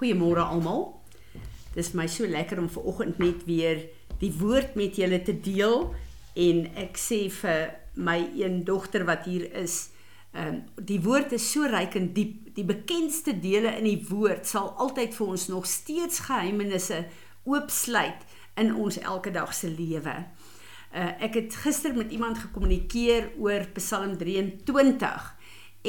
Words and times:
Goeiemôre 0.00 0.40
almal. 0.40 0.86
Dis 1.74 1.90
my 1.92 2.06
so 2.08 2.24
lekker 2.24 2.56
om 2.62 2.70
ver 2.72 2.86
oggend 2.88 3.18
net 3.20 3.42
weer 3.44 3.82
die 4.22 4.30
woord 4.32 4.72
met 4.72 4.96
julle 4.96 5.18
te 5.20 5.34
deel 5.44 5.90
en 6.40 6.62
ek 6.80 6.96
sê 6.96 7.26
vir 7.34 7.74
my 8.00 8.16
een 8.38 8.62
dogter 8.64 9.04
wat 9.04 9.28
hier 9.28 9.44
is, 9.60 9.90
ehm 10.32 10.54
um, 10.54 10.62
die 10.88 11.00
woord 11.04 11.34
is 11.36 11.50
so 11.52 11.68
ryk 11.68 11.98
en 12.00 12.14
diep. 12.16 12.38
Die 12.56 12.64
bekendste 12.64 13.34
dele 13.44 13.74
in 13.76 13.84
die 13.86 14.00
woord 14.08 14.48
sal 14.48 14.72
altyd 14.80 15.12
vir 15.18 15.34
ons 15.34 15.46
nog 15.52 15.68
steeds 15.68 16.24
geheimenisse 16.30 17.04
oopsluit 17.44 18.24
in 18.56 18.72
ons 18.74 18.98
elke 19.04 19.30
dag 19.36 19.52
se 19.54 19.68
lewe. 19.68 20.16
Uh, 20.96 21.12
ek 21.28 21.36
het 21.42 21.60
gister 21.60 21.92
met 21.94 22.10
iemand 22.10 22.40
gekommunikeer 22.40 23.34
oor 23.38 23.68
Psalm 23.76 24.16
23 24.18 25.30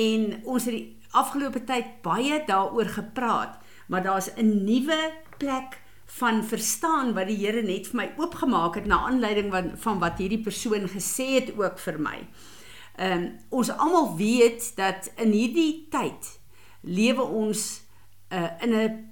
en 0.03 0.29
ons 0.43 0.67
het 0.67 0.75
die 0.75 0.97
afgelope 1.11 1.63
tyd 1.63 2.01
baie 2.03 2.43
daaroor 2.47 2.91
gepraat 2.99 3.61
maar 3.91 4.03
daar's 4.03 4.31
'n 4.35 4.63
nuwe 4.63 5.11
plek 5.37 5.81
van 6.05 6.43
verstaan 6.43 7.13
wat 7.13 7.27
die 7.27 7.37
Here 7.45 7.61
net 7.61 7.87
vir 7.87 7.95
my 7.95 8.07
oopgemaak 8.17 8.75
het 8.75 8.85
na 8.85 8.99
aanleiding 9.07 9.51
van 9.51 9.71
van 9.75 9.99
wat 9.99 10.17
hierdie 10.17 10.43
persoon 10.43 10.87
gesê 10.89 11.27
het 11.39 11.53
ook 11.57 11.79
vir 11.79 11.99
my. 11.99 12.27
Ehm 12.95 13.11
um, 13.11 13.37
ons 13.49 13.69
almal 13.69 14.15
weet 14.17 14.75
dat 14.75 15.11
in 15.15 15.31
hierdie 15.31 15.87
tyd 15.89 16.39
lewe 16.81 17.21
ons 17.21 17.81
uh, 18.29 18.49
in 18.61 18.75
'n 18.75 19.11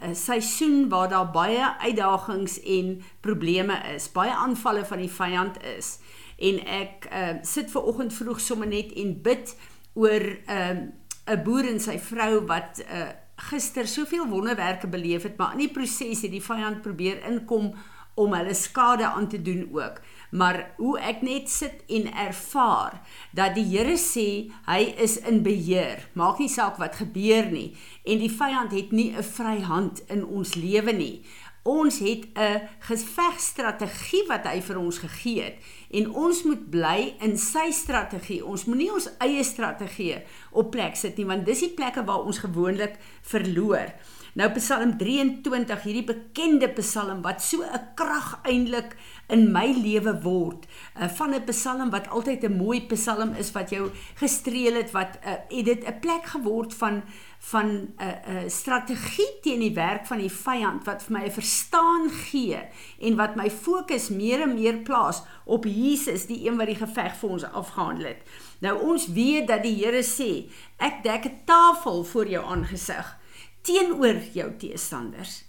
'n 0.00 0.14
seisoen 0.14 0.88
waar 0.88 1.08
daar 1.08 1.30
baie 1.30 1.78
uitdagings 1.78 2.60
en 2.60 3.02
probleme 3.20 3.82
is, 3.94 4.12
baie 4.12 4.30
aanvalle 4.30 4.84
van 4.84 4.98
die 4.98 5.10
vyand 5.10 5.62
is. 5.78 5.98
En 6.38 6.66
ek 6.66 7.08
uh, 7.12 7.28
sit 7.42 7.70
ver 7.70 7.82
oggend 7.82 8.14
vroeg 8.14 8.40
sommer 8.40 8.68
net 8.68 8.92
en 8.92 9.22
bid 9.22 9.56
oor 9.92 10.22
'n 10.22 10.40
uh, 10.48 11.34
'n 11.34 11.42
boer 11.42 11.68
en 11.68 11.80
sy 11.80 11.98
vrou 11.98 12.46
wat 12.46 12.78
'n 12.78 12.96
uh, 12.96 13.21
gister 13.50 13.88
soveel 13.88 14.28
wonderwerke 14.30 14.86
beleef 14.86 15.22
het, 15.26 15.36
maar 15.36 15.56
in 15.56 15.66
die 15.66 15.72
proses 15.72 16.22
het 16.22 16.30
die 16.30 16.42
vyand 16.42 16.82
probeer 16.82 17.22
inkom 17.28 17.72
om 18.14 18.34
hulle 18.36 18.54
skade 18.54 19.06
aan 19.08 19.28
te 19.28 19.42
doen 19.42 19.68
ook. 19.72 20.00
Maar 20.30 20.70
hoe 20.76 20.98
ek 21.00 21.22
net 21.24 21.50
sit 21.50 21.82
en 21.88 22.08
ervaar 22.12 23.00
dat 23.36 23.54
die 23.56 23.64
Here 23.68 23.96
sê 24.00 24.48
hy 24.68 24.80
is 25.00 25.18
in 25.28 25.42
beheer. 25.44 26.06
Maak 26.16 26.40
nie 26.40 26.48
saak 26.52 26.80
wat 26.80 27.00
gebeur 27.00 27.50
nie 27.52 27.72
en 28.04 28.20
die 28.20 28.32
vyand 28.32 28.72
het 28.72 28.92
nie 28.92 29.12
'n 29.12 29.22
vryhand 29.22 30.04
in 30.08 30.24
ons 30.24 30.54
lewe 30.54 30.92
nie. 30.92 31.24
Ons 31.62 31.98
het 31.98 32.26
'n 32.34 32.68
gevegstrategie 32.78 34.24
wat 34.26 34.46
hy 34.46 34.60
vir 34.60 34.78
ons 34.78 34.98
gegee 34.98 35.42
het 35.42 35.56
en 35.90 36.10
ons 36.14 36.42
moet 36.42 36.70
bly 36.70 37.14
in 37.20 37.38
sy 37.38 37.70
strategie. 37.70 38.44
Ons 38.44 38.64
moenie 38.64 38.92
ons 38.92 39.08
eie 39.18 39.44
strategie 39.44 40.22
op 40.50 40.70
plek 40.70 40.96
sit 40.96 41.16
nie 41.16 41.26
want 41.26 41.46
dis 41.46 41.60
die 41.60 41.74
plekke 41.74 42.04
waar 42.04 42.24
ons 42.24 42.38
gewoonlik 42.38 42.98
verloor. 43.22 43.94
Nou 44.32 44.46
Psalm 44.56 44.94
23, 44.96 45.82
hierdie 45.84 46.06
bekende 46.08 46.70
Psalm 46.78 47.18
wat 47.20 47.42
so 47.44 47.60
'n 47.60 47.92
krag 47.94 48.40
eintlik 48.48 48.96
in 49.28 49.52
my 49.52 49.66
lewe 49.76 50.22
word, 50.22 50.64
uh, 50.96 51.08
van 51.08 51.34
'n 51.34 51.44
Psalm 51.44 51.90
wat 51.90 52.08
altyd 52.08 52.44
'n 52.44 52.56
mooi 52.56 52.80
Psalm 52.86 53.34
is 53.36 53.52
wat 53.52 53.70
jou 53.70 53.90
gestreel 54.16 54.74
het 54.74 54.90
wat 54.92 55.18
uh, 55.20 55.36
het 55.48 55.64
dit 55.64 55.84
'n 55.84 56.00
plek 56.00 56.24
geword 56.24 56.74
van 56.74 57.02
van 57.40 57.66
'n 57.68 57.94
uh, 58.00 58.06
'n 58.06 58.44
uh, 58.44 58.48
strategie 58.48 59.40
teen 59.42 59.60
die 59.60 59.74
werk 59.74 60.06
van 60.06 60.18
die 60.18 60.32
vyand 60.32 60.84
wat 60.84 61.02
vir 61.02 61.12
my 61.12 61.24
'n 61.26 61.30
verstaan 61.30 62.10
gee 62.10 62.58
en 63.00 63.16
wat 63.16 63.36
my 63.36 63.50
fokus 63.50 64.08
meer 64.08 64.40
en 64.40 64.54
meer 64.54 64.76
plaas 64.76 65.22
op 65.44 65.64
Jesus, 65.64 66.26
die 66.26 66.48
een 66.48 66.56
wat 66.56 66.66
die 66.66 66.80
geveg 66.86 67.16
vir 67.16 67.30
ons 67.30 67.44
afgehandel 67.44 68.06
het. 68.06 68.22
Nou 68.60 68.80
ons 68.80 69.06
weet 69.12 69.46
dat 69.46 69.62
die 69.62 69.84
Here 69.84 70.02
sê, 70.02 70.48
ek 70.78 71.02
dek 71.02 71.24
'n 71.24 71.40
tafel 71.44 72.04
voor 72.04 72.28
jou 72.28 72.44
aangesig 72.44 73.20
teenoor 73.62 74.20
jou 74.34 74.50
teestanders. 74.58 75.42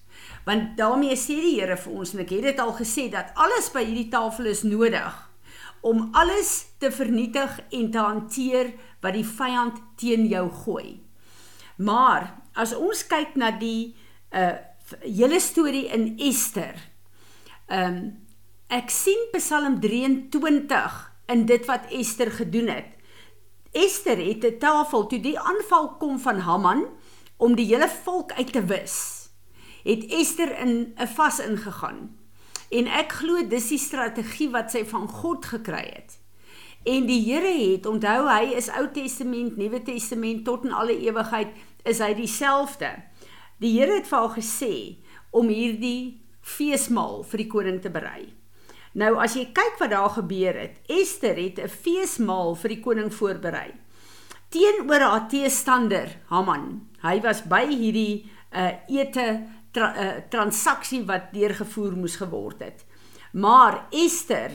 Want 0.46 0.78
daarmee 0.78 1.16
sê 1.16 1.36
die 1.40 1.60
Here 1.60 1.78
vir 1.78 1.94
ons 1.94 2.14
en 2.14 2.24
ek 2.24 2.34
het 2.36 2.48
dit 2.50 2.60
al 2.60 2.74
gesê 2.78 3.10
dat 3.12 3.32
alles 3.36 3.70
by 3.74 3.84
hierdie 3.86 4.10
tafel 4.12 4.52
is 4.52 4.64
nodig 4.68 5.30
om 5.84 6.10
alles 6.16 6.66
te 6.80 6.92
vernietig 6.92 7.58
en 7.76 7.90
te 7.92 8.00
hanteer 8.00 8.70
wat 9.04 9.18
die 9.18 9.26
vyand 9.28 9.82
teen 10.00 10.30
jou 10.32 10.46
gooi. 10.64 11.02
Maar 11.76 12.30
as 12.56 12.72
ons 12.76 13.04
kyk 13.08 13.36
na 13.40 13.52
die 13.60 13.96
uh 14.32 14.54
hele 15.02 15.40
storie 15.40 15.88
in 15.96 16.18
Ester. 16.22 16.76
Um 17.72 18.20
ek 18.74 18.92
sien 18.94 19.30
Psalm 19.34 19.80
23 19.82 20.98
in 21.34 21.46
dit 21.50 21.66
wat 21.70 21.88
Ester 21.94 22.32
gedoen 22.32 22.70
het. 22.70 22.90
Ester 23.74 24.18
het 24.18 24.44
'n 24.46 24.60
tafel 24.60 25.08
toe 25.08 25.20
die 25.20 25.40
aanval 25.40 25.98
kom 25.98 26.20
van 26.20 26.40
Haman 26.40 26.86
om 27.38 27.56
die 27.56 27.66
hele 27.66 27.90
volk 28.04 28.32
uit 28.32 28.52
te 28.54 28.64
wis, 28.66 28.98
het 29.84 30.06
Ester 30.12 30.60
in 30.60 30.94
'n 30.98 31.08
vas 31.08 31.40
ingegaan. 31.40 32.18
En 32.72 32.88
ek 32.88 33.12
glo 33.12 33.48
dis 33.48 33.68
die 33.68 33.78
strategie 33.78 34.50
wat 34.50 34.72
sy 34.72 34.86
van 34.86 35.08
God 35.08 35.46
gekry 35.46 35.92
het. 35.94 36.20
En 36.84 37.06
die 37.06 37.22
Here 37.22 37.72
het, 37.72 37.86
onthou 37.86 38.28
hy 38.28 38.56
is 38.56 38.70
Ou 38.70 38.88
Testament, 38.92 39.58
Nuwe 39.58 39.82
Testament 39.82 40.46
tot 40.46 40.66
in 40.66 40.72
alle 40.72 40.98
ewigheid 41.00 41.48
is 41.84 42.00
hy 42.00 42.14
dieselfde. 42.14 42.90
Die 43.58 43.80
Here 43.80 43.94
het 43.94 44.08
vir 44.08 44.20
haar 44.20 44.36
gesê 44.36 44.98
om 45.32 45.48
hierdie 45.48 46.22
feesmaal 46.42 47.24
vir 47.24 47.38
die 47.38 47.48
koning 47.48 47.80
te 47.82 47.90
berei. 47.90 48.34
Nou 48.94 49.16
as 49.24 49.36
jy 49.36 49.46
kyk 49.56 49.80
wat 49.80 49.90
daar 49.90 50.10
gebeur 50.10 50.60
het, 50.60 50.76
Ester 50.88 51.36
het 51.36 51.60
'n 51.60 51.70
feesmaal 51.70 52.56
vir 52.56 52.70
die 52.70 52.82
koning 52.82 53.14
voorberei 53.14 53.72
teenoor 54.54 55.02
haar 55.02 55.28
teestander 55.32 56.12
Haman. 56.30 56.68
Hy 57.04 57.18
was 57.26 57.44
by 57.50 57.66
hierdie 57.72 58.24
uh 58.54 58.70
ete 58.92 59.28
tra, 59.74 59.90
uh, 59.98 60.12
transaksie 60.30 61.02
wat 61.10 61.32
deurgevoer 61.34 61.96
moes 61.98 62.20
geword 62.22 62.62
het. 62.62 62.86
Maar 63.34 63.88
Ester 63.90 64.54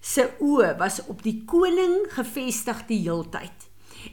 se 0.00 0.26
oë 0.44 0.74
was 0.78 1.00
op 1.08 1.22
die 1.24 1.40
koning 1.48 2.04
gefestig 2.12 2.84
die 2.90 3.00
heeltyd. 3.06 3.64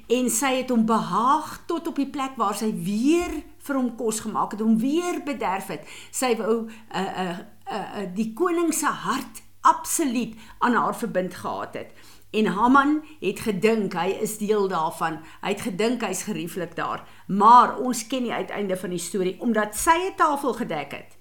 En 0.09 0.31
sy 0.33 0.61
het 0.61 0.71
hom 0.73 0.85
behaag 0.87 1.59
tot 1.69 1.91
op 1.91 1.99
die 1.99 2.09
plek 2.09 2.39
waar 2.39 2.55
sy 2.57 2.71
weer 2.73 3.35
vir 3.65 3.77
hom 3.77 3.91
kos 3.99 4.23
gemaak 4.23 4.55
het, 4.55 4.63
hom 4.63 4.79
weer 4.81 5.19
bederf 5.25 5.69
het. 5.73 5.83
Sy 6.15 6.33
wou 6.39 6.65
uh, 6.65 7.01
uh, 7.01 7.25
uh, 7.27 7.75
uh, 7.75 8.07
die 8.15 8.31
koning 8.37 8.73
se 8.73 8.89
hart 8.89 9.43
absoluut 9.65 10.35
aan 10.63 10.77
haar 10.77 10.97
verbind 10.97 11.35
gehad 11.35 11.73
het. 11.73 11.93
En 12.35 12.45
Haman 12.45 12.97
het 13.19 13.39
gedink 13.39 13.93
hy 13.95 14.09
is 14.21 14.37
deel 14.41 14.67
daarvan. 14.67 15.21
Hy 15.41 15.53
het 15.53 15.61
gedink 15.63 16.01
hy's 16.03 16.25
gerieflik 16.27 16.75
daar. 16.75 17.05
Maar 17.27 17.77
ons 17.79 18.07
ken 18.11 18.27
die 18.27 18.33
uiteinde 18.33 18.75
van 18.77 18.91
die 18.91 18.99
storie 18.99 19.37
omdat 19.39 19.77
sy 19.79 19.95
'n 20.09 20.15
tafel 20.19 20.53
gedek 20.53 20.91
het. 20.91 21.15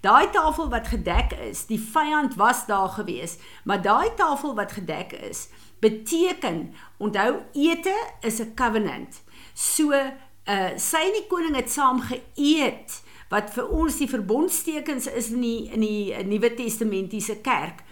Daai 0.00 0.30
tafel 0.30 0.70
wat 0.70 0.88
gedek 0.88 1.32
is, 1.32 1.66
die 1.66 1.80
vyand 1.80 2.34
was 2.34 2.66
daar 2.66 2.88
gewees, 2.88 3.36
maar 3.64 3.82
daai 3.82 4.14
tafel 4.16 4.54
wat 4.54 4.72
gedek 4.72 5.12
is, 5.12 5.48
beteken 5.80 6.74
onthou 6.96 7.42
ete 7.52 7.96
is 8.20 8.40
'n 8.40 8.54
covenant. 8.54 9.22
So 9.54 9.92
uh 9.92 10.70
sy 10.76 10.96
en 10.96 11.12
die 11.12 11.26
koning 11.28 11.56
het 11.56 11.70
saam 11.70 12.00
geëet 12.00 13.02
wat 13.28 13.52
vir 13.54 13.68
ons 13.68 13.96
die 13.96 14.08
verbondstekens 14.08 15.06
is 15.06 15.30
in 15.30 15.40
die 15.40 15.70
in 15.70 15.80
die 15.80 16.24
Nuwe 16.24 16.54
Testamentiese 16.54 17.36
kerk. 17.40 17.82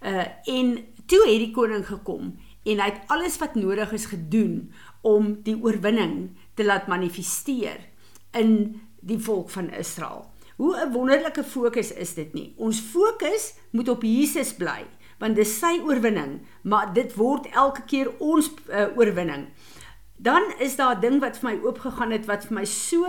Uh 0.00 0.24
en 0.44 0.86
toe 1.06 1.22
het 1.26 1.38
die 1.38 1.52
koning 1.54 1.86
gekom 1.86 2.34
en 2.66 2.80
hy 2.82 2.88
het 2.90 3.12
alles 3.12 3.38
wat 3.38 3.54
nodig 3.54 3.92
is 3.92 4.08
gedoen 4.10 4.72
om 5.06 5.36
die 5.46 5.56
oorwinning 5.62 6.36
te 6.54 6.64
laat 6.64 6.88
manifesteer 6.90 7.78
in 8.34 8.80
die 9.06 9.18
volk 9.22 9.50
van 9.50 9.70
Israel. 9.70 10.26
Hoe 10.56 10.76
'n 10.76 10.92
wonderlike 10.92 11.44
fokus 11.44 11.92
is 11.92 12.14
dit 12.14 12.32
nie. 12.32 12.54
Ons 12.56 12.80
fokus 12.80 13.54
moet 13.70 13.88
op 13.88 14.02
Jesus 14.02 14.54
bly 14.54 14.86
want 15.18 15.36
dis 15.36 15.58
sy 15.58 15.80
oorwinning, 15.80 16.40
maar 16.62 16.92
dit 16.92 17.14
word 17.16 17.46
elke 17.46 17.82
keer 17.88 18.10
ons 18.18 18.50
uh, 18.68 18.86
oorwinning. 18.96 19.48
Dan 20.16 20.42
is 20.58 20.76
daar 20.76 20.96
'n 20.96 21.00
ding 21.00 21.20
wat 21.20 21.38
vir 21.38 21.50
my 21.50 21.60
oopgegaan 21.64 22.10
het 22.10 22.26
wat 22.26 22.44
vir 22.44 22.54
my 22.54 22.64
so 22.64 23.04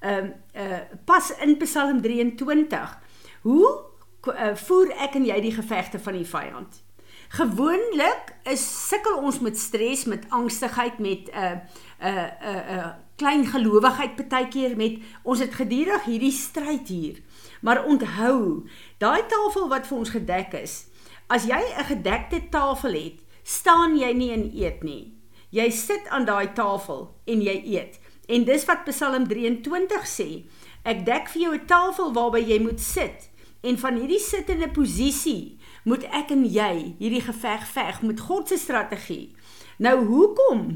ehm 0.00 0.32
uh, 0.54 0.62
uh, 0.62 0.80
pas 1.04 1.30
in 1.40 1.56
Psalm 1.56 2.00
23. 2.00 2.98
Hoe 3.42 3.84
uh, 4.28 4.54
voer 4.54 4.90
ek 4.90 5.14
en 5.14 5.24
jy 5.24 5.40
die 5.40 5.52
gevegte 5.52 5.98
van 5.98 6.12
die 6.12 6.26
vyand? 6.26 6.85
Gewoonlik 7.28 8.34
is 8.44 8.62
sukkel 8.88 9.18
ons 9.18 9.40
met 9.42 9.58
stres, 9.58 10.04
met 10.04 10.26
angstigheid, 10.30 10.98
met 10.98 11.30
'n 11.30 11.36
uh, 11.36 11.50
'n 11.50 12.06
uh, 12.06 12.30
'n 12.42 12.48
uh, 12.48 12.76
uh, 12.76 12.86
klein 13.16 13.46
gelowigheid 13.46 14.16
partykeer 14.16 14.76
met 14.76 14.98
ons 15.22 15.38
het 15.38 15.54
gedurig 15.54 16.04
hierdie 16.04 16.32
stryd 16.32 16.88
hier. 16.88 17.22
Maar 17.60 17.84
onthou, 17.84 18.68
daai 18.98 19.26
tafel 19.26 19.68
wat 19.68 19.86
vir 19.86 19.98
ons 19.98 20.10
gedek 20.10 20.52
is, 20.52 20.86
as 21.26 21.44
jy 21.44 21.60
'n 21.78 21.84
gedekte 21.84 22.48
tafel 22.48 22.92
het, 22.92 23.18
staan 23.42 23.96
jy 23.98 24.12
nie 24.12 24.32
en 24.32 24.50
eet 24.54 24.82
nie. 24.82 25.12
Jy 25.50 25.70
sit 25.70 26.08
aan 26.08 26.24
daai 26.24 26.52
tafel 26.52 27.14
en 27.24 27.42
jy 27.42 27.62
eet. 27.64 27.98
En 28.28 28.44
dis 28.44 28.64
wat 28.64 28.84
Psalm 28.84 29.28
23 29.28 30.06
sê. 30.06 30.44
Ek 30.82 31.04
dek 31.06 31.28
vir 31.28 31.42
jou 31.42 31.54
'n 31.54 31.66
tafel 31.66 32.12
waarby 32.12 32.42
jy 32.42 32.58
moet 32.60 32.80
sit 32.80 33.30
en 33.62 33.78
van 33.78 33.96
hierdie 33.98 34.20
sittende 34.20 34.68
posisie 34.68 35.55
moet 35.86 36.04
ek 36.10 36.34
en 36.34 36.44
jy 36.50 36.96
hierdie 36.98 37.22
geveg 37.22 37.66
veg 37.70 38.02
met 38.02 38.22
God 38.26 38.50
se 38.50 38.58
strategie. 38.58 39.34
Nou 39.78 40.00
hoekom 40.08 40.68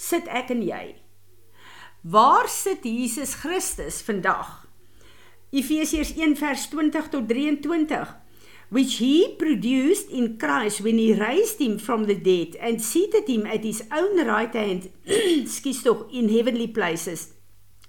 sit 0.00 0.28
ek 0.32 0.52
en 0.54 0.62
jy? 0.64 0.84
Waar 2.04 2.48
sit 2.48 2.84
Jesus 2.84 3.36
Christus 3.40 4.00
vandag 4.04 4.64
Efesiërs 5.54 6.14
1 6.18 6.36
vers 6.40 6.68
20 6.72 7.10
tot 7.12 7.28
23 7.30 8.14
which 8.74 8.98
he 8.98 9.36
produced 9.38 10.10
in 10.10 10.36
Christ 10.36 10.80
when 10.80 10.98
he 10.98 11.14
raised 11.14 11.60
him 11.60 11.78
from 11.78 12.06
the 12.06 12.16
dead 12.16 12.56
and 12.60 12.82
seated 12.82 13.28
him 13.28 13.46
at 13.46 13.62
his 13.62 13.84
own 13.92 14.26
right 14.26 14.52
hand 14.52 14.88
skus 15.54 15.84
tog 15.84 16.08
in 16.10 16.32
heavenly 16.32 16.66
places 16.66 17.34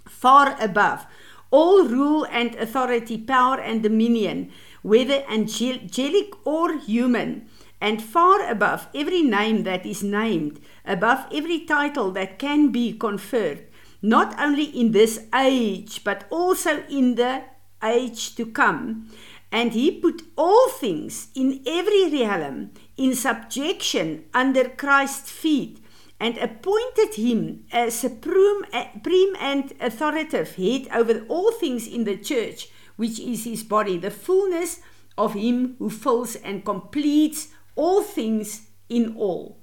far 0.06 0.56
above 0.62 1.08
all 1.50 1.88
rule 1.88 2.28
and 2.30 2.54
authority 2.56 3.18
power 3.18 3.58
and 3.60 3.82
dominion 3.82 4.52
whether 4.86 5.24
angelic 5.28 6.30
or 6.46 6.78
human 6.78 7.48
and 7.82 8.04
far 8.04 8.48
above 8.48 8.88
every 8.94 9.24
name 9.24 9.64
that 9.64 9.84
is 9.86 10.04
named 10.04 10.60
above 10.86 11.26
every 11.34 11.60
title 11.66 12.12
that 12.12 12.38
can 12.38 12.72
be 12.72 12.94
conferred 12.94 13.66
not 14.02 14.40
only 14.40 14.66
in 14.66 14.92
this 14.92 15.26
age 15.34 16.04
but 16.04 16.26
also 16.30 16.84
in 16.88 17.16
the 17.16 17.42
age 17.84 18.36
to 18.36 18.46
come. 18.46 19.10
And 19.52 19.74
he 19.74 19.90
put 19.92 20.22
all 20.38 20.70
things 20.70 21.30
in 21.34 21.64
every 21.66 22.12
realm 22.12 22.72
in 22.98 23.16
subjection 23.16 24.26
under 24.34 24.70
Christ's 24.70 25.32
feet 25.32 25.80
and 26.20 26.38
appointed 26.38 27.16
him 27.16 27.66
as 27.72 27.94
supreme, 27.94 28.64
supreme 28.72 29.36
and 29.40 29.74
authoritative 29.80 30.56
head 30.56 30.88
over 30.94 31.26
all 31.30 31.52
things 31.52 31.88
in 31.88 32.04
the 32.04 32.18
church, 32.18 32.70
which 32.96 33.20
is 33.20 33.44
his 33.44 33.64
body, 33.64 33.98
the 33.98 34.12
fullness 34.12 34.80
of 35.18 35.34
him 35.34 35.76
who 35.80 35.90
fills 35.90 36.36
and 36.36 36.66
completes 36.66 37.50
all 37.76 38.02
things 38.02 38.68
in 38.90 39.16
all. 39.16 39.58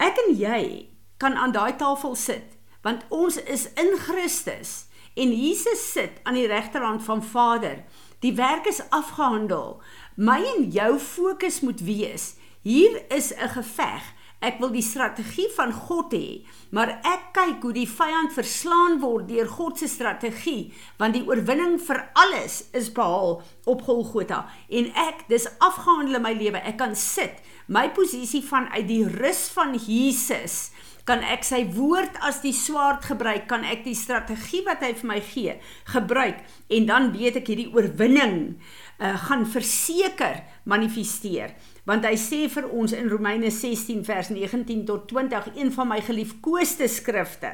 Ek 0.00 0.18
en 0.26 0.34
jy 0.36 0.88
kan 1.22 1.36
aan 1.38 1.54
daai 1.54 1.76
tafel 1.80 2.16
sit 2.18 2.56
want 2.84 3.06
ons 3.08 3.38
is 3.48 3.70
in 3.80 3.94
Christus 3.96 4.86
en 5.16 5.30
Jesus 5.32 5.80
sit 5.92 6.18
aan 6.24 6.36
die 6.36 6.48
regterhand 6.50 7.04
van 7.06 7.22
Vader. 7.24 7.84
Die 8.20 8.34
werk 8.34 8.66
is 8.66 8.82
afgehandel. 8.90 9.80
My 10.16 10.40
en 10.56 10.68
jou 10.72 10.98
fokus 11.00 11.60
moet 11.60 11.80
wees. 11.84 12.34
Hier 12.60 13.04
is 13.08 13.32
'n 13.32 13.48
geveg. 13.48 14.02
Ek 14.44 14.58
wil 14.60 14.74
die 14.74 14.84
strategie 14.84 15.48
van 15.56 15.72
God 15.72 16.12
hê, 16.12 16.42
maar 16.74 16.98
ek 17.06 17.30
kyk 17.36 17.64
hoe 17.64 17.72
die 17.72 17.88
vyand 17.88 18.34
verslaan 18.34 18.98
word 19.00 19.30
deur 19.30 19.48
God 19.48 19.80
se 19.80 19.88
strategie, 19.88 20.74
want 21.00 21.16
die 21.16 21.24
oorwinning 21.24 21.78
vir 21.80 22.02
alles 22.20 22.60
is 22.76 22.90
behaal 22.92 23.38
op 23.70 23.84
Golgotha 23.86 24.44
en 24.68 24.90
ek 25.06 25.24
dis 25.30 25.48
afgehandel 25.64 26.20
in 26.20 26.26
my 26.26 26.34
lewe. 26.36 26.60
Ek 26.60 26.76
kan 26.82 26.92
sit 26.98 27.40
my 27.72 27.88
posisie 27.96 28.42
vanuit 28.44 28.84
die 28.90 29.04
rus 29.08 29.46
van 29.54 29.72
Jesus 29.78 30.74
kan 31.08 31.20
ek 31.20 31.44
sy 31.44 31.60
woord 31.76 32.16
as 32.24 32.40
die 32.40 32.54
swaard 32.56 33.04
gebruik, 33.04 33.44
kan 33.50 33.64
ek 33.68 33.84
die 33.84 33.96
strategie 33.96 34.62
wat 34.64 34.80
hy 34.84 34.94
vir 34.96 35.08
my 35.10 35.20
gee 35.24 35.56
gebruik 35.92 36.40
en 36.72 36.88
dan 36.88 37.10
weet 37.16 37.42
ek 37.42 37.50
hierdie 37.52 37.70
oorwinning 37.76 38.38
uh, 38.54 39.12
gaan 39.26 39.44
verseker 39.44 40.40
manifesteer. 40.68 41.52
Want 41.84 42.06
hy 42.08 42.14
sê 42.16 42.46
vir 42.48 42.70
ons 42.72 42.94
in 42.96 43.10
Romeine 43.12 43.50
16 43.52 44.04
vers 44.08 44.30
19 44.32 44.86
tot 44.88 45.04
20, 45.10 45.52
een 45.56 45.72
van 45.74 45.90
my 45.90 46.00
geliefkoeste 46.00 46.88
skrifte. 46.88 47.52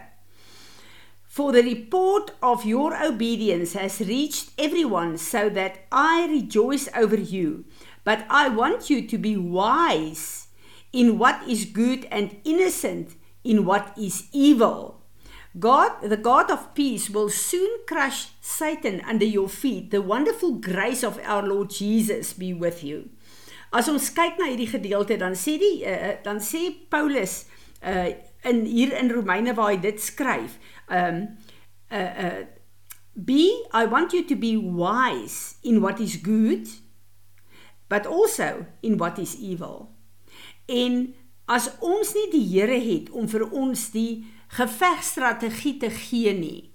For 1.30 1.52
the 1.52 1.62
report 1.62 2.32
of 2.42 2.64
your 2.66 2.94
obedience 2.94 3.74
has 3.74 4.00
reached 4.00 4.50
everyone 4.58 5.18
so 5.18 5.48
that 5.50 5.86
I 5.92 6.26
rejoice 6.30 6.88
over 6.94 7.18
you. 7.18 7.64
But 8.04 8.26
I 8.28 8.48
want 8.48 8.90
you 8.90 9.06
to 9.06 9.18
be 9.18 9.36
wise 9.36 10.48
in 10.92 11.18
what 11.18 11.46
is 11.46 11.66
good 11.66 12.06
and 12.10 12.36
innocent 12.44 13.14
in 13.44 13.64
what 13.64 13.94
is 13.96 14.26
evil. 14.32 15.02
God, 15.58 16.02
the 16.02 16.16
God 16.16 16.50
of 16.50 16.74
peace, 16.74 17.10
will 17.10 17.28
soon 17.28 17.78
crush 17.86 18.28
Satan 18.40 19.00
under 19.06 19.24
your 19.24 19.48
feet. 19.48 19.90
The 19.90 20.02
wonderful 20.02 20.54
grace 20.54 21.02
of 21.02 21.18
our 21.24 21.46
Lord 21.46 21.70
Jesus 21.70 22.32
be 22.32 22.52
with 22.52 22.84
you. 22.84 23.10
As 23.70 23.88
ons 23.88 24.10
kyk 24.10 24.40
na 24.40 24.48
hierdie 24.50 24.70
gedeelte, 24.70 25.16
dan 25.20 25.36
sê 25.38 25.54
die 25.60 25.84
uh, 25.86 26.16
dan 26.24 26.42
sê 26.42 26.70
Paulus 26.90 27.44
uh 27.86 28.10
in 28.48 28.64
hier 28.64 28.94
in 28.96 29.10
Romeine 29.12 29.52
waar 29.52 29.74
hy 29.74 29.80
dit 29.82 30.00
skryf, 30.00 30.56
um 30.88 31.26
uh 31.92 32.12
uh 32.24 32.40
be 33.14 33.50
I 33.76 33.84
want 33.86 34.14
you 34.16 34.24
to 34.26 34.36
be 34.36 34.56
wise 34.56 35.56
in 35.62 35.82
what 35.84 36.00
is 36.00 36.16
good, 36.16 36.66
but 37.88 38.06
also 38.06 38.66
in 38.82 38.96
what 38.96 39.18
is 39.18 39.36
evil. 39.36 39.90
En 40.66 41.14
as 41.46 41.68
ons 41.80 42.14
nie 42.14 42.30
die 42.32 42.46
Here 42.48 42.78
het 42.80 43.10
om 43.10 43.28
vir 43.28 43.44
ons 43.50 43.90
die 43.94 44.24
gevegstrategie 44.56 45.76
te 45.82 45.90
gee 45.94 46.32
nie, 46.34 46.70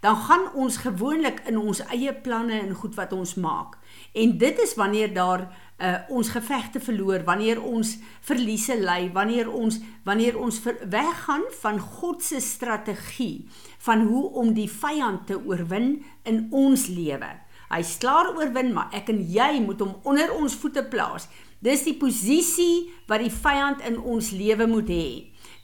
dan 0.00 0.16
gaan 0.16 0.52
ons 0.54 0.76
gewoonlik 0.76 1.40
in 1.50 1.58
ons 1.58 1.80
eie 1.90 2.12
planne 2.14 2.60
en 2.60 2.74
goed 2.74 2.94
wat 2.94 3.12
ons 3.12 3.34
maak. 3.34 3.78
En 4.14 4.36
dit 4.38 4.60
is 4.62 4.74
wanneer 4.78 5.10
daar 5.14 5.48
uh, 5.78 5.94
ons 6.08 6.28
gevegte 6.28 6.80
verloor, 6.80 7.24
wanneer 7.26 7.62
ons 7.62 7.96
verliese 8.26 8.78
ly, 8.78 9.10
wanneer 9.14 9.50
ons 9.50 9.80
wanneer 10.06 10.38
ons 10.38 10.60
weggaan 10.88 11.44
van 11.60 11.78
God 11.78 12.22
se 12.22 12.40
strategie 12.40 13.48
van 13.84 14.06
hoe 14.06 14.24
om 14.40 14.54
die 14.54 14.70
vyand 14.70 15.26
te 15.26 15.36
oorwin 15.38 15.98
in 16.22 16.46
ons 16.50 16.86
lewe. 16.86 17.28
Hy's 17.68 17.98
klaar 18.00 18.30
oorwin, 18.32 18.72
maar 18.72 18.94
ek 18.96 19.10
en 19.12 19.20
jy 19.20 19.58
moet 19.60 19.82
hom 19.84 19.98
onder 20.08 20.32
ons 20.32 20.54
voete 20.56 20.86
plaas. 20.88 21.28
Dis 21.60 21.82
die 21.84 21.96
posisie 21.98 22.88
wat 23.10 23.20
die 23.20 23.34
vyand 23.34 23.82
in 23.84 23.98
ons 23.98 24.30
lewe 24.32 24.68
moet 24.70 24.88
hê. 24.88 25.08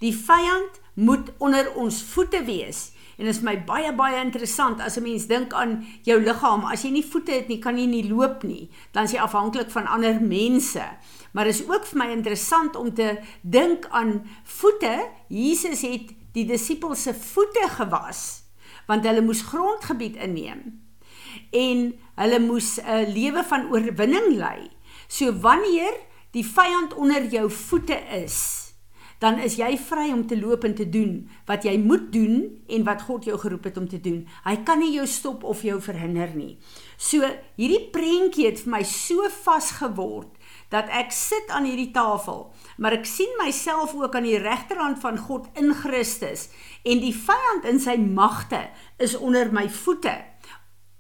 Die 0.03 0.13
vyand 0.13 0.83
moet 0.95 1.31
onder 1.39 1.71
ons 1.81 2.03
voete 2.13 2.43
wees. 2.45 2.91
En 3.19 3.25
dit 3.25 3.35
is 3.35 3.43
my 3.43 3.57
baie 3.65 3.93
baie 3.95 4.21
interessant 4.25 4.81
as 4.81 4.97
'n 4.97 5.03
mens 5.03 5.27
dink 5.27 5.53
aan 5.53 5.85
jou 6.03 6.21
liggaam. 6.21 6.65
As 6.65 6.83
jy 6.83 6.91
nie 6.91 7.05
voete 7.05 7.33
het 7.33 7.49
nie, 7.49 7.59
kan 7.59 7.79
jy 7.79 7.87
nie 7.87 8.09
loop 8.09 8.43
nie. 8.43 8.71
Dan 8.93 9.05
is 9.05 9.13
jy 9.13 9.19
afhanklik 9.19 9.71
van 9.71 9.87
ander 9.87 10.21
mense. 10.21 10.85
Maar 11.33 11.47
is 11.47 11.69
ook 11.69 11.87
vir 11.87 11.99
my 11.99 12.11
interessant 12.11 12.77
om 12.77 12.95
te 12.95 13.19
dink 13.43 13.87
aan 13.91 14.27
voete. 14.45 15.09
Jesus 15.29 15.83
het 15.83 16.15
die 16.33 16.47
disippels 16.47 17.03
se 17.03 17.15
voete 17.15 17.69
gewas 17.69 18.45
want 18.87 19.07
hulle 19.07 19.23
moes 19.25 19.43
grondgebied 19.43 20.17
inneem. 20.17 20.83
En 21.51 21.95
hulle 22.15 22.41
moes 22.41 22.79
'n 22.81 23.13
lewe 23.13 23.45
van 23.45 23.71
oorwinning 23.73 24.37
lei. 24.37 24.71
So 25.09 25.33
wanneer 25.33 25.93
die 26.31 26.47
vyand 26.47 26.95
onder 26.95 27.25
jou 27.25 27.51
voete 27.51 27.99
is, 28.25 28.64
dan 29.23 29.39
is 29.43 29.57
jy 29.61 29.75
vry 29.79 30.09
om 30.13 30.25
te 30.27 30.39
loop 30.41 30.65
en 30.67 30.75
te 30.77 30.87
doen 30.91 31.23
wat 31.49 31.65
jy 31.65 31.77
moet 31.81 32.11
doen 32.13 32.43
en 32.69 32.87
wat 32.87 33.05
God 33.07 33.29
jou 33.29 33.39
geroep 33.41 33.69
het 33.71 33.79
om 33.81 33.89
te 33.89 34.01
doen. 34.01 34.25
Hy 34.45 34.57
kan 34.67 34.83
nie 34.83 34.93
jou 34.97 35.07
stop 35.09 35.45
of 35.45 35.63
jou 35.67 35.79
verhinder 35.83 36.35
nie. 36.37 36.57
So 36.97 37.27
hierdie 37.59 37.87
prentjie 37.95 38.49
het 38.51 38.65
vir 38.65 38.75
my 38.79 38.83
so 38.89 39.29
vasgeword 39.45 40.31
dat 40.73 40.91
ek 40.91 41.13
sit 41.15 41.51
aan 41.55 41.69
hierdie 41.69 41.93
tafel, 41.95 42.49
maar 42.83 42.97
ek 42.97 43.07
sien 43.07 43.31
myself 43.39 43.95
ook 43.95 44.17
aan 44.17 44.27
die 44.27 44.41
regterhand 44.43 44.99
van 45.03 45.21
God 45.21 45.47
in 45.61 45.71
Christus 45.77 46.49
en 46.83 47.03
die 47.03 47.15
vyand 47.15 47.69
in 47.71 47.81
sy 47.83 47.97
magte 48.01 48.67
is 48.99 49.15
onder 49.15 49.53
my 49.55 49.69
voete 49.71 50.17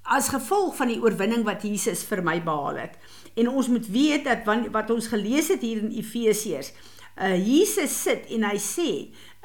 as 0.05 0.29
gevolg 0.29 0.75
van 0.77 0.91
die 0.93 1.01
oorwinning 1.01 1.47
wat 1.47 1.65
Jesus 1.65 2.05
vir 2.05 2.21
my 2.25 2.37
behaal 2.45 2.77
het. 2.83 2.99
En 3.41 3.49
ons 3.49 3.71
moet 3.73 3.87
weet 3.89 4.27
dat 4.29 4.45
wat 4.73 4.91
ons 4.93 5.09
gelees 5.11 5.49
het 5.49 5.65
hier 5.65 5.81
in 5.81 5.95
Efesiërs, 5.97 6.75
uh 7.17 7.37
Jesus 7.39 7.95
sit 7.95 8.27
en 8.35 8.43
hy 8.49 8.57
sê 8.59 8.91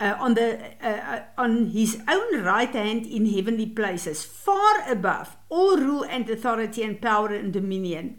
uh 0.02 0.16
on 0.24 0.34
the 0.34 0.58
uh, 0.82 0.90
uh 0.90 1.22
on 1.38 1.70
his 1.70 2.00
own 2.10 2.42
right 2.44 2.74
hand 2.74 3.06
in 3.06 3.28
heavenly 3.30 3.68
places 3.68 4.26
far 4.26 4.90
above 4.90 5.38
all 5.50 5.78
rule 5.78 6.06
and 6.10 6.30
authority 6.30 6.84
and 6.84 7.02
power 7.02 7.34
and 7.36 7.54
dominion. 7.54 8.18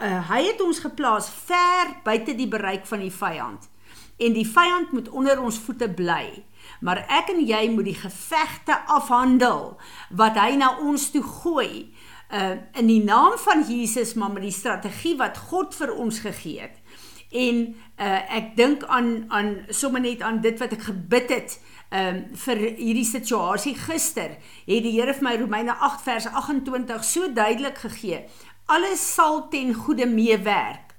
Uh 0.00 0.22
hy 0.30 0.42
het 0.52 0.60
ons 0.60 0.80
geplaas 0.80 1.28
ver 1.28 1.98
buite 2.04 2.36
die 2.36 2.48
bereik 2.48 2.86
van 2.86 3.04
die 3.04 3.12
vyand. 3.12 3.68
En 4.16 4.32
die 4.32 4.48
vyand 4.48 4.92
moet 4.96 5.08
onder 5.08 5.40
ons 5.40 5.58
voete 5.60 5.90
bly. 5.92 6.44
Maar 6.80 7.04
ek 7.08 7.34
en 7.34 7.42
jy 7.44 7.66
moet 7.72 7.90
die 7.90 7.98
gevegte 8.00 8.76
afhandel 8.92 9.76
wat 10.16 10.38
hy 10.40 10.54
na 10.56 10.76
ons 10.80 11.10
toe 11.12 11.24
gooi 11.24 11.92
uh 12.32 12.56
in 12.74 12.88
die 12.90 13.02
naam 13.04 13.36
van 13.38 13.62
Jesus 13.68 14.14
maar 14.14 14.32
met 14.32 14.42
die 14.48 14.54
strategie 14.54 15.14
wat 15.20 15.38
God 15.50 15.74
vir 15.74 15.92
ons 15.94 16.24
gegee 16.24 16.64
het. 16.64 16.80
En 17.30 17.74
uh 17.98 18.36
ek 18.36 18.54
dink 18.56 18.84
aan 18.84 19.24
aan 19.28 19.64
sommer 19.68 20.00
net 20.00 20.22
aan 20.22 20.40
dit 20.40 20.58
wat 20.58 20.72
ek 20.72 20.82
gebid 20.90 21.30
het 21.30 21.58
um 21.90 22.22
vir 22.44 22.62
hierdie 22.78 23.06
situasie 23.06 23.74
gister 23.78 24.36
het 24.66 24.82
die 24.84 24.94
Here 24.94 25.14
vir 25.14 25.24
my 25.24 25.36
Romeine 25.40 25.74
8 25.74 26.02
vers 26.02 26.26
28 26.26 27.04
so 27.04 27.32
duidelik 27.32 27.78
gegee. 27.78 28.24
Alles 28.66 29.02
sal 29.14 29.48
ten 29.48 29.74
goeie 29.74 30.06
meewerk 30.06 30.94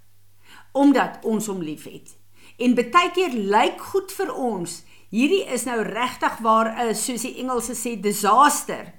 omdat 0.77 1.19
ons 1.24 1.48
hom 1.48 1.62
liefhet. 1.63 2.13
En 2.57 2.75
baie 2.77 3.10
keer 3.13 3.34
lyk 3.34 3.81
goed 3.91 4.12
vir 4.13 4.34
ons. 4.34 4.84
Hierdie 5.10 5.46
is 5.53 5.65
nou 5.65 5.79
regtig 5.86 6.38
waar 6.43 6.74
is 6.88 7.05
soos 7.05 7.24
die 7.25 7.38
Engelse 7.41 7.75
sê 7.77 7.96
disaster. 8.01 8.93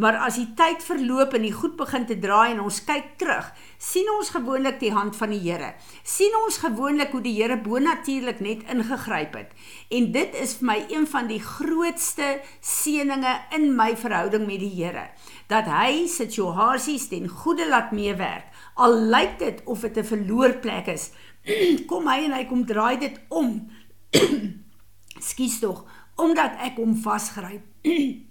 Maar 0.00 0.16
as 0.24 0.38
die 0.40 0.48
tyd 0.56 0.80
verloop 0.80 1.34
en 1.36 1.42
die 1.44 1.52
goed 1.52 1.74
begin 1.76 2.06
te 2.08 2.16
draai 2.16 2.54
en 2.54 2.62
ons 2.64 2.78
kyk 2.88 3.18
terug, 3.20 3.50
sien 3.76 4.06
ons 4.14 4.30
gewoonlik 4.32 4.78
die 4.80 4.92
hand 4.96 5.16
van 5.18 5.34
die 5.34 5.40
Here. 5.42 5.74
Sien 6.08 6.32
ons 6.40 6.56
gewoonlik 6.62 7.12
hoe 7.12 7.20
die 7.24 7.34
Here 7.36 7.58
bonatuurlik 7.60 8.40
net 8.40 8.62
ingegryp 8.72 9.36
het. 9.36 9.50
En 9.92 10.08
dit 10.14 10.38
is 10.40 10.54
vir 10.60 10.68
my 10.70 10.78
een 10.88 11.04
van 11.10 11.28
die 11.28 11.40
grootste 11.44 12.30
seëninge 12.64 13.34
in 13.58 13.68
my 13.76 13.90
verhouding 14.00 14.46
met 14.48 14.62
die 14.64 14.72
Here, 14.78 15.10
dat 15.52 15.68
hy 15.68 16.06
situasies 16.08 17.10
ten 17.12 17.28
goeie 17.28 17.68
laat 17.68 17.92
meewerk. 17.92 18.48
Al 18.80 18.96
lyk 19.12 19.36
dit 19.42 19.60
of 19.66 19.84
dit 19.84 19.98
'n 19.98 20.04
verloor 20.14 20.56
plek 20.64 20.88
is, 20.88 21.10
kom 21.90 22.08
hy 22.08 22.24
en 22.24 22.32
hy 22.32 22.44
kom 22.48 22.64
draai 22.64 22.96
dit 22.96 23.20
om. 23.28 23.68
Skus 25.30 25.60
tog, 25.60 25.84
omdat 26.16 26.56
ek 26.56 26.80
hom 26.80 26.96
vasgryp 26.96 27.68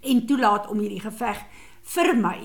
en 0.00 0.26
toelaat 0.26 0.68
om 0.68 0.78
hierdie 0.78 1.02
geveg 1.02 1.44
vir 1.94 2.14
my 2.16 2.38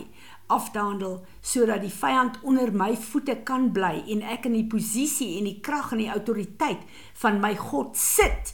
af 0.48 0.72
te 0.72 0.80
handel 0.80 1.26
sodat 1.42 1.82
die 1.82 1.94
vyand 1.94 2.38
onder 2.46 2.72
my 2.74 2.92
voete 3.08 3.36
kan 3.48 3.72
bly 3.74 4.04
en 4.14 4.22
ek 4.36 4.46
in 4.50 4.58
die 4.60 4.68
posisie 4.70 5.38
en 5.40 5.50
die 5.50 5.60
krag 5.66 5.92
en 5.96 6.04
die 6.04 6.12
autoriteit 6.14 6.86
van 7.22 7.42
my 7.42 7.56
God 7.58 7.98
sit 7.98 8.54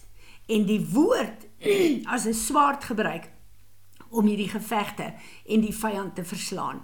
en 0.52 0.66
die 0.68 0.82
woord 0.94 1.48
as 2.14 2.26
'n 2.28 2.34
swaard 2.34 2.84
gebruik 2.84 3.30
om 4.10 4.28
hierdie 4.28 4.50
gevegte 4.52 5.14
en 5.48 5.62
die 5.62 5.76
vyand 5.76 6.16
te 6.16 6.24
verslaan. 6.24 6.82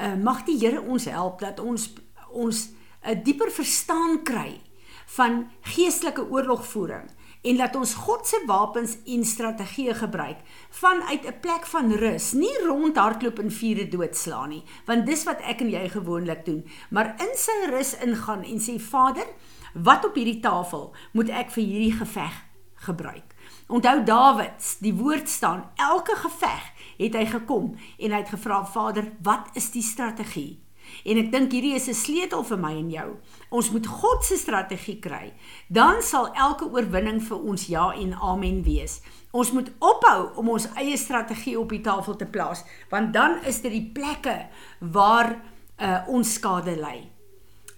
Uh, 0.00 0.14
mag 0.16 0.44
die 0.44 0.58
Here 0.58 0.80
ons 0.80 1.04
help 1.04 1.40
dat 1.40 1.60
ons 1.60 1.92
ons 2.30 2.70
'n 3.04 3.22
dieper 3.22 3.50
verstaan 3.50 4.22
kry 4.22 4.60
van 5.06 5.50
geestelike 5.60 6.24
oorlogvoering 6.30 7.10
en 7.44 7.56
laat 7.56 7.76
ons 7.76 7.94
God 8.06 8.26
se 8.26 8.40
wapens 8.48 8.96
en 9.04 9.24
strategieë 9.24 9.94
gebruik 10.00 10.40
vanuit 10.80 11.26
'n 11.26 11.40
plek 11.40 11.66
van 11.66 11.92
rus, 11.92 12.32
nie 12.32 12.56
rondhardloop 12.66 13.38
en 13.38 13.50
vure 13.50 13.88
doodslaan 13.88 14.48
nie, 14.48 14.64
want 14.86 15.06
dis 15.06 15.24
wat 15.24 15.40
ek 15.40 15.60
en 15.60 15.70
jy 15.70 15.88
gewoonlik 15.88 16.44
doen, 16.44 16.64
maar 16.90 17.14
in 17.18 17.36
sy 17.36 17.70
rus 17.70 17.94
ingaan 17.98 18.44
en 18.44 18.58
sê 18.60 18.80
Vader, 18.80 19.26
wat 19.74 20.04
op 20.04 20.14
hierdie 20.14 20.40
tafel 20.40 20.94
moet 21.12 21.28
ek 21.28 21.50
vir 21.50 21.64
hierdie 21.64 21.98
geveg 21.98 22.34
gebruik? 22.74 23.34
Onthou 23.68 24.04
Dawid, 24.04 24.76
die 24.80 24.94
woord 24.94 25.28
staan, 25.28 25.70
elke 25.76 26.16
geveg 26.16 26.72
het 26.98 27.14
hy 27.14 27.26
gekom 27.26 27.76
en 27.98 28.10
hy 28.10 28.18
het 28.18 28.28
gevra 28.28 28.64
Vader, 28.64 29.12
wat 29.22 29.48
is 29.54 29.70
die 29.70 29.82
strategie? 29.82 30.63
En 31.04 31.18
ek 31.18 31.32
dink 31.32 31.52
hierdie 31.52 31.74
is 31.74 31.88
'n 31.88 31.94
sleutel 31.94 32.44
vir 32.44 32.58
my 32.58 32.72
en 32.76 32.90
jou. 32.90 33.16
Ons 33.50 33.70
moet 33.70 33.86
God 33.86 34.24
se 34.24 34.36
strategie 34.36 35.00
kry. 35.00 35.32
Dan 35.68 36.02
sal 36.02 36.32
elke 36.34 36.64
oorwinning 36.64 37.20
vir 37.22 37.38
ons 37.38 37.66
ja 37.66 37.92
en 37.92 38.14
amen 38.14 38.62
wees. 38.62 39.00
Ons 39.32 39.52
moet 39.52 39.70
ophou 39.78 40.30
om 40.36 40.48
ons 40.48 40.68
eie 40.76 40.96
strategie 40.96 41.58
op 41.58 41.68
die 41.68 41.80
tafel 41.80 42.16
te 42.16 42.26
plaas, 42.26 42.64
want 42.90 43.12
dan 43.12 43.42
is 43.44 43.60
dit 43.60 43.72
die 43.72 43.90
plekke 43.94 44.46
waar 44.78 45.40
uh, 45.80 46.04
ons 46.06 46.32
skade 46.32 46.76
ly. 46.76 47.10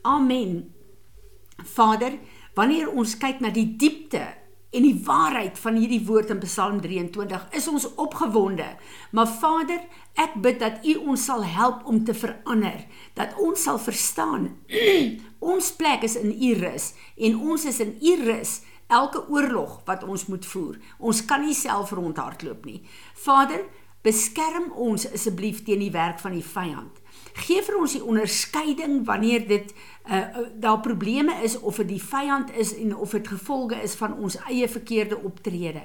Amen. 0.03 0.75
Vader, 1.65 2.19
wanneer 2.55 2.91
ons 2.93 3.17
kyk 3.17 3.41
na 3.41 3.51
die 3.51 3.77
diepte 3.77 4.27
en 4.71 4.83
die 4.83 4.97
waarheid 5.07 5.59
van 5.59 5.79
hierdie 5.79 6.03
woord 6.07 6.31
in 6.35 6.41
Psalm 6.43 6.81
23 6.81 7.47
is 7.57 7.69
ons 7.71 7.87
opgewonde. 7.95 8.67
Maar 9.11 9.31
Vader, 9.41 9.81
ek 10.19 10.37
bid 10.43 10.59
dat 10.61 10.85
U 10.85 10.97
ons 11.13 11.25
sal 11.29 11.45
help 11.45 11.87
om 11.87 12.03
te 12.05 12.15
verander, 12.17 12.85
dat 13.15 13.37
ons 13.41 13.63
sal 13.63 13.79
verstaan 13.79 14.51
ons 15.53 15.73
plek 15.79 16.05
is 16.09 16.17
in 16.19 16.33
U 16.35 16.53
rus 16.61 16.93
en 17.17 17.41
ons 17.53 17.65
is 17.65 17.81
in 17.85 17.97
U 18.01 18.17
rus 18.27 18.61
elke 18.87 19.23
oorlog 19.29 19.81
wat 19.87 20.05
ons 20.05 20.27
moet 20.31 20.47
voer. 20.47 20.79
Ons 20.99 21.25
kan 21.27 21.43
nie 21.43 21.57
self 21.57 21.93
rondhardloop 21.97 22.67
nie. 22.67 22.83
Vader, 23.25 23.65
beskerm 24.07 24.71
ons 24.73 25.09
asseblief 25.11 25.65
teen 25.67 25.83
die 25.83 25.95
werk 25.95 26.21
van 26.23 26.37
die 26.37 26.45
vyand. 26.45 27.03
Geef 27.37 27.67
vir 27.69 27.79
ons 27.79 27.93
die 27.93 28.05
onderskeiding 28.05 29.05
wanneer 29.05 29.47
dit 29.49 29.75
uh, 30.11 30.21
daar 30.55 30.81
probleme 30.81 31.35
is 31.43 31.59
of 31.61 31.77
dit 31.77 31.89
die 31.89 32.03
vyand 32.03 32.53
is 32.57 32.75
en 32.77 32.97
of 32.97 33.11
dit 33.11 33.29
gevolge 33.29 33.77
is 33.83 33.95
van 33.95 34.15
ons 34.19 34.39
eie 34.49 34.69
verkeerde 34.69 35.19
optrede. 35.23 35.83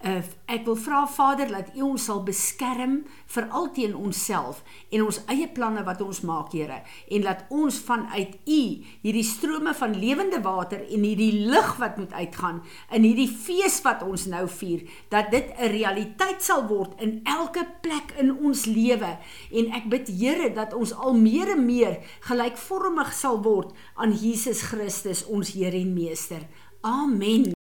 Uh, 0.00 0.22
ek 0.48 0.64
wil 0.64 0.78
vra 0.80 1.02
Vader 1.12 1.50
dat 1.52 1.74
U 1.76 1.82
ons 1.92 2.04
sal 2.08 2.22
beskerm 2.24 3.02
vir 3.30 3.48
altyd 3.52 3.94
onsself 3.94 4.62
en 4.88 5.04
ons 5.04 5.18
eie 5.28 5.48
planne 5.52 5.84
wat 5.84 6.00
ons 6.00 6.22
maak, 6.26 6.54
Here, 6.56 6.80
en 7.12 7.22
laat 7.22 7.44
ons 7.52 7.76
vanuit 7.84 8.32
U 8.48 8.60
hierdie 9.04 9.26
strome 9.26 9.74
van 9.76 9.92
lewende 9.94 10.40
water 10.42 10.80
en 10.80 11.04
hierdie 11.04 11.44
lig 11.52 11.74
wat 11.78 12.00
moet 12.00 12.14
uitgaan 12.16 12.62
in 12.96 13.04
hierdie 13.06 13.28
fees 13.28 13.78
wat 13.84 14.02
ons 14.02 14.24
nou 14.32 14.46
vier, 14.48 14.88
dat 15.12 15.30
dit 15.30 15.52
'n 15.58 15.70
realiteit 15.70 16.42
sal 16.42 16.66
word 16.66 16.96
in 17.00 17.20
elke 17.24 17.66
plek 17.82 18.16
in 18.18 18.32
ons 18.32 18.64
lewe. 18.66 19.18
En 19.52 19.72
ek 19.72 19.88
bid 19.88 20.08
Here 20.08 20.50
dat 20.70 20.78
ons 20.78 20.94
al 20.94 21.16
meer 21.18 21.50
en 21.56 21.64
meer 21.66 21.98
gelykvormig 22.30 23.12
sal 23.14 23.42
word 23.42 23.74
aan 23.94 24.14
Jesus 24.14 24.62
Christus 24.70 25.26
ons 25.26 25.52
Here 25.54 25.76
en 25.76 25.94
Meester. 25.94 26.46
Amen. 26.86 27.59